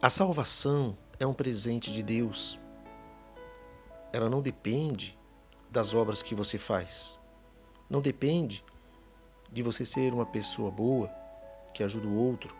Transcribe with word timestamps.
A 0.00 0.08
salvação 0.08 0.96
é 1.18 1.26
um 1.26 1.34
presente 1.34 1.92
de 1.92 2.04
Deus. 2.04 2.56
Ela 4.12 4.30
não 4.30 4.40
depende 4.40 5.18
das 5.68 5.92
obras 5.92 6.22
que 6.22 6.36
você 6.36 6.56
faz. 6.56 7.18
Não 7.90 8.00
depende 8.00 8.64
de 9.50 9.60
você 9.60 9.84
ser 9.84 10.14
uma 10.14 10.24
pessoa 10.24 10.70
boa, 10.70 11.08
que 11.74 11.82
ajuda 11.82 12.06
o 12.06 12.14
outro, 12.14 12.56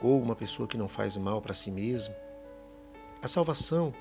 ou 0.00 0.22
uma 0.22 0.34
pessoa 0.34 0.66
que 0.66 0.78
não 0.78 0.88
faz 0.88 1.18
mal 1.18 1.42
para 1.42 1.52
si 1.52 1.70
mesmo. 1.70 2.14
A 3.22 3.28
salvação 3.28 3.92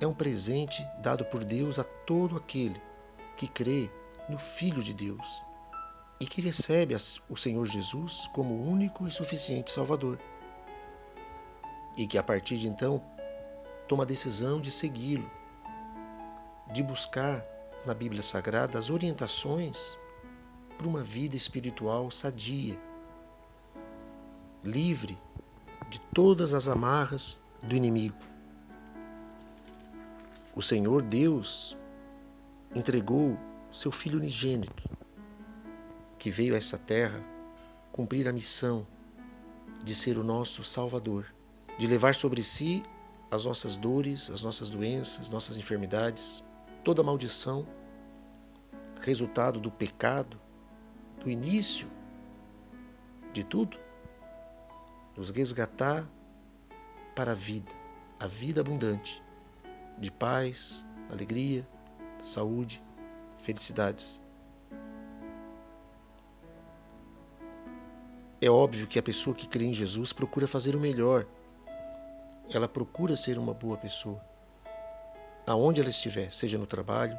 é 0.00 0.06
um 0.06 0.14
presente 0.14 0.86
dado 1.02 1.24
por 1.24 1.42
Deus 1.42 1.80
a 1.80 1.82
todo 1.82 2.36
aquele 2.36 2.80
que 3.36 3.48
crê 3.48 3.90
no 4.28 4.38
Filho 4.38 4.80
de 4.80 4.94
Deus 4.94 5.42
e 6.20 6.24
que 6.24 6.40
recebe 6.40 6.94
o 7.28 7.36
Senhor 7.36 7.66
Jesus 7.66 8.28
como 8.28 8.62
único 8.64 9.08
e 9.08 9.10
suficiente 9.10 9.72
Salvador. 9.72 10.20
E 11.96 12.06
que 12.06 12.18
a 12.18 12.22
partir 12.22 12.56
de 12.56 12.68
então 12.68 13.02
toma 13.86 14.02
a 14.02 14.06
decisão 14.06 14.60
de 14.60 14.70
segui-lo, 14.70 15.30
de 16.72 16.82
buscar 16.82 17.44
na 17.86 17.94
Bíblia 17.94 18.22
Sagrada 18.22 18.78
as 18.78 18.90
orientações 18.90 19.98
para 20.76 20.88
uma 20.88 21.02
vida 21.02 21.36
espiritual 21.36 22.10
sadia, 22.10 22.80
livre 24.62 25.18
de 25.88 26.00
todas 26.12 26.54
as 26.54 26.66
amarras 26.66 27.40
do 27.62 27.76
inimigo. 27.76 28.16
O 30.56 30.62
Senhor 30.62 31.02
Deus 31.02 31.76
entregou 32.74 33.38
seu 33.70 33.90
Filho 33.90 34.18
unigênito, 34.18 34.88
que 36.18 36.30
veio 36.30 36.54
a 36.54 36.58
essa 36.58 36.78
terra 36.78 37.20
cumprir 37.92 38.28
a 38.28 38.32
missão 38.32 38.86
de 39.84 39.94
ser 39.94 40.16
o 40.16 40.24
nosso 40.24 40.62
Salvador, 40.64 41.33
de 41.78 41.86
levar 41.86 42.14
sobre 42.14 42.42
si 42.42 42.82
as 43.30 43.44
nossas 43.44 43.76
dores, 43.76 44.30
as 44.30 44.42
nossas 44.42 44.70
doenças, 44.70 45.30
nossas 45.30 45.56
enfermidades, 45.56 46.44
toda 46.84 47.02
maldição, 47.02 47.66
resultado 49.00 49.60
do 49.60 49.70
pecado, 49.70 50.40
do 51.20 51.30
início 51.30 51.90
de 53.32 53.44
tudo, 53.44 53.78
nos 55.16 55.30
resgatar 55.30 56.08
para 57.14 57.32
a 57.32 57.34
vida, 57.34 57.72
a 58.18 58.26
vida 58.26 58.60
abundante, 58.60 59.22
de 59.98 60.10
paz, 60.10 60.86
alegria, 61.10 61.68
saúde, 62.22 62.82
felicidades. 63.38 64.20
É 68.40 68.50
óbvio 68.50 68.86
que 68.86 68.98
a 68.98 69.02
pessoa 69.02 69.34
que 69.34 69.48
crê 69.48 69.64
em 69.64 69.74
Jesus 69.74 70.12
procura 70.12 70.46
fazer 70.46 70.76
o 70.76 70.80
melhor. 70.80 71.26
Ela 72.52 72.68
procura 72.68 73.16
ser 73.16 73.38
uma 73.38 73.54
boa 73.54 73.76
pessoa. 73.76 74.20
Aonde 75.46 75.80
ela 75.80 75.90
estiver, 75.90 76.30
seja 76.30 76.58
no 76.58 76.66
trabalho, 76.66 77.18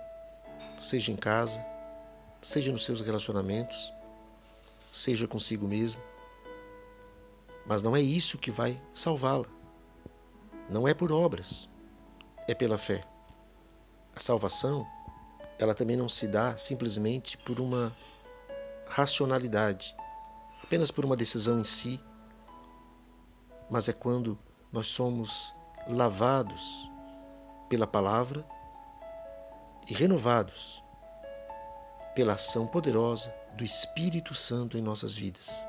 seja 0.80 1.12
em 1.12 1.16
casa, 1.16 1.66
seja 2.42 2.72
nos 2.72 2.84
seus 2.84 3.02
relacionamentos, 3.02 3.94
seja 4.92 5.28
consigo 5.28 5.68
mesmo. 5.68 6.02
Mas 7.66 7.82
não 7.82 7.96
é 7.96 8.02
isso 8.02 8.38
que 8.38 8.52
vai 8.52 8.82
salvá-la. 8.94 9.48
Não 10.70 10.88
é 10.88 10.94
por 10.94 11.12
obras, 11.12 11.70
é 12.48 12.54
pela 12.54 12.78
fé. 12.78 13.04
A 14.16 14.20
salvação, 14.20 14.88
ela 15.60 15.76
também 15.76 15.98
não 15.98 16.08
se 16.08 16.28
dá 16.28 16.56
simplesmente 16.58 17.38
por 17.38 17.60
uma 17.60 17.96
racionalidade, 18.88 19.96
apenas 20.64 20.92
por 20.92 21.06
uma 21.06 21.16
decisão 21.16 21.60
em 21.60 21.64
si, 21.64 22.00
mas 23.70 23.90
é 23.90 23.94
quando 23.94 24.38
nós 24.76 24.88
somos 24.88 25.56
lavados 25.88 26.92
pela 27.70 27.88
palavra 27.88 28.46
e 29.90 29.94
renovados 29.94 30.84
pela 32.14 32.34
ação 32.34 32.68
poderosa 32.68 33.34
do 33.54 33.64
Espírito 33.64 34.34
Santo 34.34 34.78
em 34.78 34.82
nossas 34.82 35.16
vidas. 35.16 35.66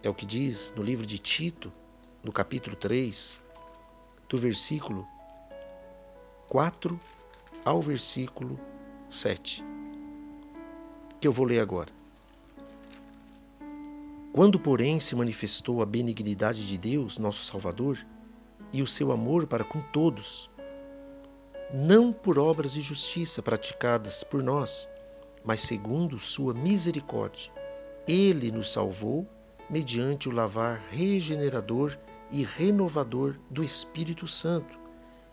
É 0.00 0.08
o 0.08 0.14
que 0.14 0.24
diz 0.24 0.72
no 0.76 0.82
livro 0.84 1.04
de 1.04 1.18
Tito, 1.18 1.72
no 2.22 2.30
capítulo 2.30 2.76
3, 2.76 3.42
do 4.28 4.38
versículo 4.38 5.04
4 6.48 7.00
ao 7.64 7.82
versículo 7.82 8.60
7, 9.10 9.60
que 11.20 11.26
eu 11.26 11.32
vou 11.32 11.46
ler 11.46 11.58
agora. 11.58 12.01
Quando, 14.32 14.58
porém, 14.58 14.98
se 14.98 15.14
manifestou 15.14 15.82
a 15.82 15.86
benignidade 15.86 16.66
de 16.66 16.78
Deus, 16.78 17.18
nosso 17.18 17.44
Salvador, 17.44 17.98
e 18.72 18.80
o 18.80 18.86
seu 18.86 19.12
amor 19.12 19.46
para 19.46 19.64
com 19.64 19.80
todos, 19.80 20.50
não 21.72 22.12
por 22.12 22.38
obras 22.38 22.72
de 22.72 22.80
justiça 22.80 23.42
praticadas 23.42 24.24
por 24.24 24.42
nós, 24.42 24.88
mas 25.44 25.62
segundo 25.62 26.18
sua 26.18 26.54
misericórdia, 26.54 27.52
ele 28.08 28.50
nos 28.50 28.72
salvou 28.72 29.28
mediante 29.68 30.28
o 30.28 30.32
lavar 30.32 30.80
regenerador 30.90 31.98
e 32.30 32.44
renovador 32.44 33.38
do 33.50 33.62
Espírito 33.62 34.26
Santo 34.26 34.82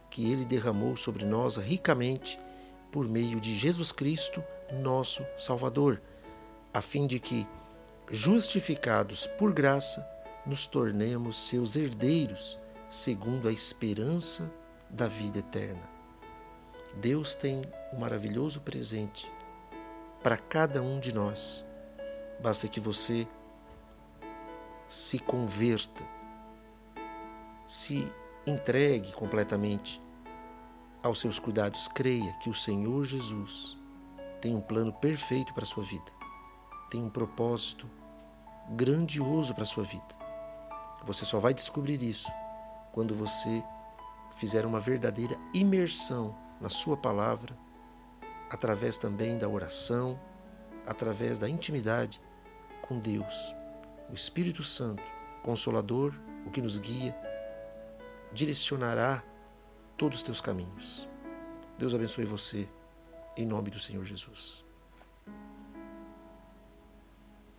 que 0.10 0.32
ele 0.32 0.46
derramou 0.46 0.98
sobre 0.98 1.26
nós 1.26 1.58
ricamente 1.58 2.40
por 2.92 3.08
meio 3.08 3.40
de 3.40 3.54
Jesus 3.54 3.92
Cristo, 3.92 4.44
nosso 4.82 5.24
Salvador, 5.38 6.02
a 6.74 6.82
fim 6.82 7.06
de 7.06 7.20
que, 7.20 7.48
justificados 8.12 9.28
por 9.28 9.54
graça, 9.54 10.08
nos 10.46 10.66
tornemos 10.66 11.38
seus 11.38 11.76
herdeiros, 11.76 12.60
segundo 12.90 13.48
a 13.48 13.52
esperança 13.52 14.52
da 14.90 15.08
vida 15.08 15.40
eterna. 15.40 15.88
Deus 16.96 17.36
tem 17.36 17.62
um 17.94 18.00
maravilhoso 18.00 18.62
presente 18.62 19.32
para 20.24 20.38
cada 20.38 20.82
um 20.82 21.00
de 21.00 21.14
nós. 21.14 21.64
Basta 22.42 22.68
que 22.68 22.80
você 22.80 23.28
se 24.88 25.20
converta, 25.20 26.04
se 27.68 28.08
entregue 28.48 29.12
completamente 29.12 30.02
aos 31.04 31.20
seus 31.20 31.38
cuidados, 31.38 31.88
creia 31.88 32.34
que 32.40 32.50
o 32.50 32.54
Senhor 32.54 33.06
Jesus 33.06 33.78
tem 34.42 34.56
um 34.56 34.62
plano 34.62 34.92
perfeito 34.92 35.54
para 35.54 35.64
a 35.64 35.68
sua 35.68 35.84
vida, 35.84 36.12
tem 36.90 37.04
um 37.04 37.10
propósito 37.10 37.88
grandioso 38.70 39.54
para 39.54 39.64
a 39.64 39.66
sua 39.66 39.84
vida. 39.84 40.20
Você 41.04 41.26
só 41.26 41.40
vai 41.40 41.54
descobrir 41.54 42.02
isso 42.02 42.30
quando 42.92 43.16
você 43.16 43.64
fizer 44.38 44.66
uma 44.66 44.80
verdadeira 44.80 45.36
imersão 45.54 46.38
na 46.62 46.70
Sua 46.70 46.98
palavra, 46.98 47.58
através 48.50 48.98
também 48.98 49.38
da 49.38 49.48
oração, 49.48 50.20
através 50.86 51.40
da 51.40 51.50
intimidade 51.50 52.22
com 52.82 53.00
Deus, 53.00 53.56
o 54.10 54.14
Espírito 54.14 54.64
Santo, 54.64 55.04
Consolador, 55.44 56.14
o 56.46 56.52
que 56.52 56.62
nos 56.62 56.78
guia 56.78 57.16
direcionará 58.34 59.24
todos 59.98 60.20
os 60.20 60.24
teus 60.24 60.42
caminhos. 60.42 61.08
Deus 61.78 61.94
abençoe 61.94 62.26
você, 62.26 62.68
em 63.38 63.46
nome 63.46 63.70
do 63.70 63.80
Senhor 63.80 64.04
Jesus. 64.04 64.69